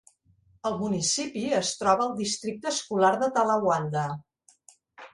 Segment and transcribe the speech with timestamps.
[0.69, 4.11] El municipi es troba al districte escolar de Talawanda.